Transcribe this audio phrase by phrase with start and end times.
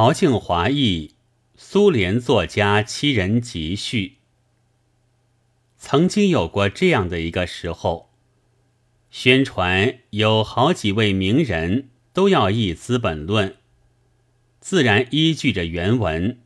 [0.00, 1.16] 陶敬华译
[1.56, 4.18] 苏联作家七人集序。
[5.76, 8.08] 曾经有过这样的一个时候，
[9.10, 13.48] 宣传有好几位名人都要译《资本论》，
[14.60, 16.38] 自然依据着原文，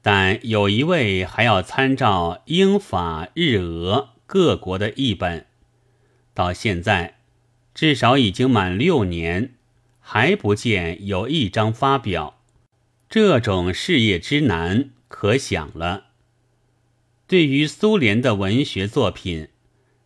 [0.00, 5.46] 但有一位还要参照英法日俄各国的译本，
[6.32, 7.16] 到现在
[7.74, 9.54] 至少已经满六年，
[9.98, 12.38] 还不见有一章发表。
[13.14, 16.12] 这种事业之难，可想了。
[17.26, 19.48] 对于苏联的文学作品，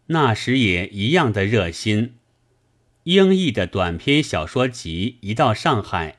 [0.07, 2.17] 那时也一样的热心。
[3.05, 6.19] 英译的短篇小说集一到上海，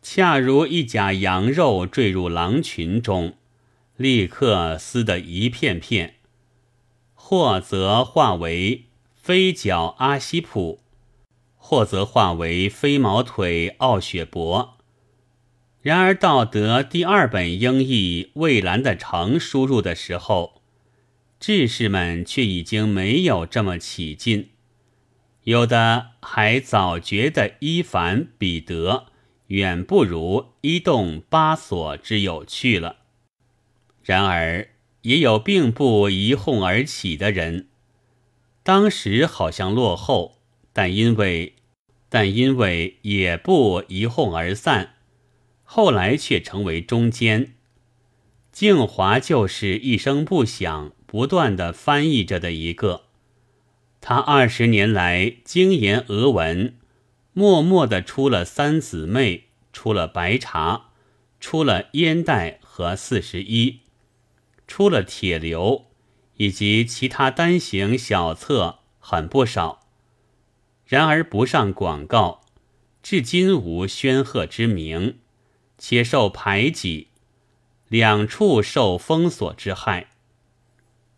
[0.00, 3.34] 恰如一甲羊肉坠入狼群中，
[3.98, 6.14] 立刻撕得一片片，
[7.12, 10.80] 或则化为飞脚阿西普，
[11.56, 14.77] 或则化为飞毛腿奥雪伯。
[15.80, 20.60] 然而到得第二本英译蔚蓝的城输入的时候，
[21.38, 24.50] 志士们却已经没有这么起劲，
[25.44, 29.06] 有的还早觉得伊凡彼得
[29.46, 32.96] 远不如伊动巴索之有趣了。
[34.02, 34.68] 然而
[35.02, 37.68] 也有并不一哄而起的人，
[38.64, 40.40] 当时好像落后，
[40.72, 41.54] 但因为
[42.08, 44.96] 但因为也不一哄而散。
[45.70, 47.52] 后来却成为中间，
[48.50, 53.02] 静华就是一声不响、不断的翻译着的一个。
[54.00, 56.74] 他二十年来精研俄文，
[57.34, 59.36] 默默的出了《三姊妹》，
[59.70, 60.74] 出了《白茶》，
[61.38, 63.70] 出了《烟袋》和《四十一》，
[64.66, 65.62] 出了《铁流》，
[66.38, 69.86] 以及其他单行小册，很不少。
[70.86, 72.40] 然而不上广告，
[73.02, 75.18] 至今无宣赫之名。
[75.78, 77.08] 且受排挤，
[77.88, 80.08] 两处受封锁之害，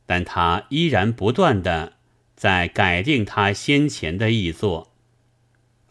[0.07, 1.95] 但他依然不断的
[2.37, 4.93] 在改定他先前的译作，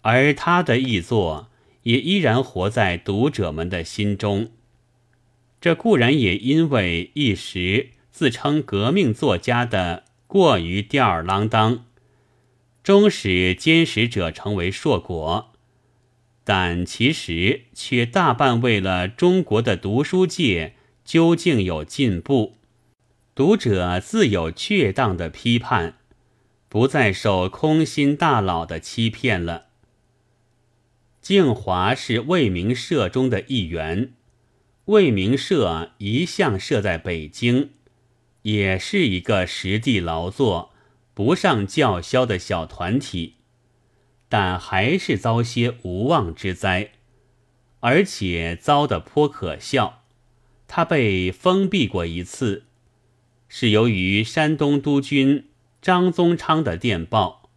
[0.01, 1.49] 而他的译作
[1.83, 4.51] 也依然活在读者们的心中。
[5.59, 11.85] 这固然也因为一时自称革命作家的过于吊儿郎当，
[12.81, 15.48] 终使坚持者成为硕果。
[16.49, 20.73] 但其实却大半为了中国的读书界
[21.05, 22.57] 究竟有进步，
[23.35, 25.99] 读者自有确当的批判，
[26.67, 29.67] 不再受空心大佬的欺骗了。
[31.21, 34.13] 静华是未名社中的一员，
[34.85, 37.69] 未名社一向设在北京，
[38.41, 40.71] 也是一个实地劳作、
[41.13, 43.35] 不上叫嚣的小团体。
[44.29, 46.91] 但还是遭些无妄之灾，
[47.79, 50.03] 而且遭得颇可笑。
[50.67, 52.65] 他被封闭过一次，
[53.47, 55.49] 是由于山东督军
[55.81, 57.49] 张宗昌的电报。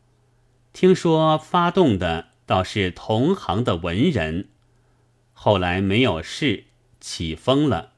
[0.73, 4.49] 听说发动的倒是同行的文人，
[5.35, 6.65] 后来没有事，
[6.99, 7.93] 起风了。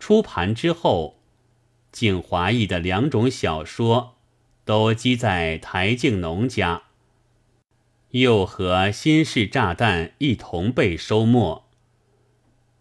[0.00, 1.20] 出盘之后，
[1.92, 4.16] 静华译的两种小说
[4.64, 6.82] 都积在台静农家。
[8.20, 11.66] 又和新式炸弹一同被收没。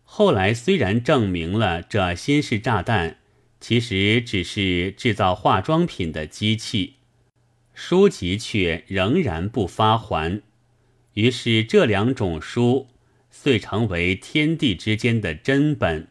[0.04, 3.18] 后来虽然证明了这新式炸弹
[3.60, 6.96] 其实只是制造化妆品的机器，
[7.74, 10.42] 书籍却仍然不发还。
[11.16, 12.88] 于是这两种书
[13.30, 16.08] 遂成为天地之间的真本。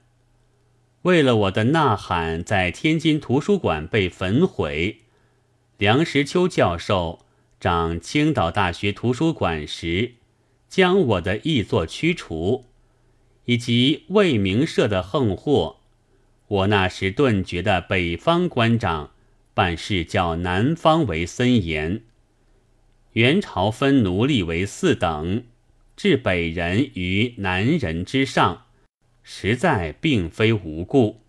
[1.03, 5.01] 为了我的呐喊在天津图书馆被焚毁，
[5.79, 7.21] 梁实秋教授。
[7.65, 10.17] 上青岛大学图书馆时，
[10.69, 12.67] 将我的译作驱除，
[13.47, 15.79] 以及未名社的横祸，
[16.47, 19.13] 我那时顿觉得北方官长
[19.55, 22.03] 办事较南方为森严。
[23.13, 25.45] 元朝分奴隶为四等，
[25.97, 28.67] 置北人于南人之上，
[29.22, 31.22] 实在并非无故。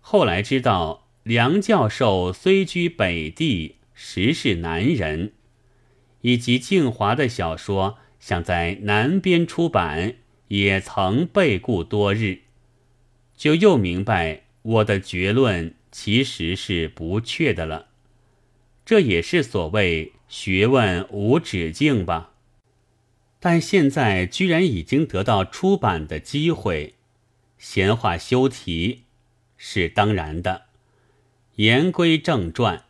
[0.00, 5.32] 后来知道，梁教授虽居北地，实是南人。
[6.26, 10.16] 以及静华的小说想在南边出版，
[10.48, 12.40] 也曾被顾多日，
[13.36, 17.86] 就又明白我的结论其实是不确的了。
[18.84, 22.32] 这也是所谓学问无止境吧。
[23.38, 26.94] 但现在居然已经得到出版的机会，
[27.56, 29.04] 闲话休提，
[29.56, 30.62] 是当然的。
[31.54, 32.85] 言归正传。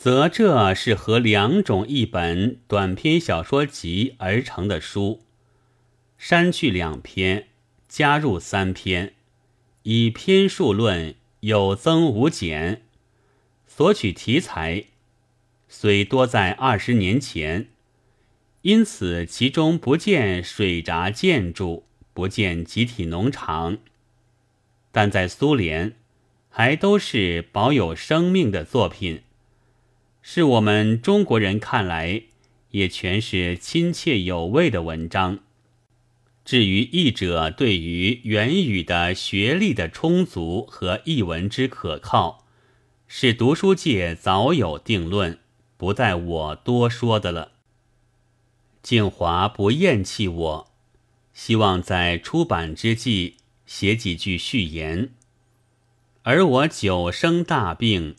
[0.00, 5.20] 则这是和两种一本短篇小说集而成的书，
[6.16, 7.48] 删去两篇，
[7.86, 9.12] 加入三篇，
[9.82, 12.80] 以篇数论，有增无减。
[13.66, 14.84] 所取题材
[15.68, 17.68] 虽多在二十年前，
[18.62, 23.76] 因此其中不见水闸建筑，不见集体农场，
[24.90, 25.94] 但在苏联
[26.48, 29.20] 还都是保有生命的作品，
[30.22, 32.22] 是我们中国人看来
[32.70, 35.40] 也全是亲切有味的文章。
[36.44, 42.46] 至于译者对于原语的学历的充足和译文之可靠，
[43.06, 45.38] 是读书界早有定论，
[45.76, 47.52] 不在我多说的了。
[48.82, 50.70] 静华不厌弃我，
[51.34, 53.36] 希望在出版之际
[53.66, 55.10] 写几句序言。
[56.22, 58.16] 而我久生大病，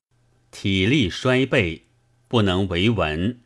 [0.51, 1.81] 体力衰惫，
[2.31, 3.41] 不能为文。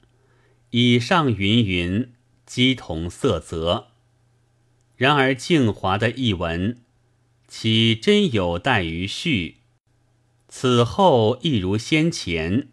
[0.69, 2.11] 以上云云，
[2.45, 3.87] 鸡同色泽。
[4.95, 6.77] 然而静华的译文，
[7.47, 9.55] 岂真有待于序？
[10.47, 12.67] 此后亦如先前，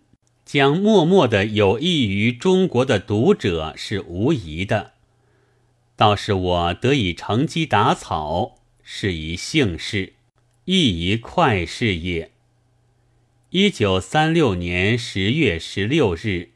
[0.44, 4.93] 将默默的有益于中国的读者是无疑的。
[5.97, 10.12] 倒是我得以乘机打草，是一幸事，
[10.67, 12.32] 亦一快事也。
[13.55, 16.53] 一九三六年十月十六日，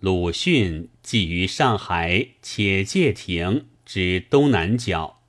[0.00, 3.66] 鲁迅寄于上海且介亭。
[3.86, 5.19] 之东南角。